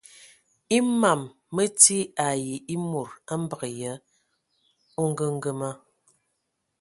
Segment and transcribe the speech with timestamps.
[0.75, 1.21] E mam
[1.55, 1.97] mə ti
[2.27, 4.01] ai e mod a mbəgə yə a
[5.01, 5.69] ongəngəma.